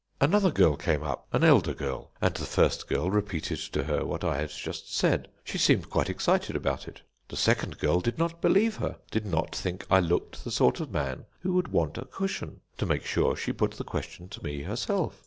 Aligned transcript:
"Another 0.19 0.49
girl 0.49 0.75
came 0.77 1.03
up, 1.03 1.27
an 1.31 1.43
elder 1.43 1.75
girl; 1.75 2.09
and 2.19 2.33
the 2.33 2.43
first 2.47 2.87
girl 2.87 3.11
repeated 3.11 3.59
to 3.59 3.83
her 3.83 4.03
what 4.03 4.23
I 4.23 4.37
had 4.37 4.49
just 4.49 4.91
said: 4.91 5.27
she 5.43 5.59
seemed 5.59 5.91
quite 5.91 6.09
excited 6.09 6.55
about 6.55 6.87
it. 6.87 7.03
The 7.27 7.35
second 7.37 7.77
girl 7.77 7.99
did 7.99 8.17
not 8.17 8.41
believe 8.41 8.77
her 8.77 8.97
did 9.11 9.27
not 9.27 9.55
think 9.55 9.85
I 9.91 9.99
looked 9.99 10.43
the 10.43 10.49
sort 10.49 10.79
of 10.79 10.89
man 10.91 11.25
who 11.41 11.53
would 11.53 11.67
want 11.67 11.99
a 11.99 12.05
cushion. 12.05 12.61
To 12.79 12.87
make 12.87 13.05
sure, 13.05 13.35
she 13.35 13.53
put 13.53 13.73
the 13.73 13.83
question 13.83 14.27
to 14.29 14.43
me 14.43 14.63
herself. 14.63 15.19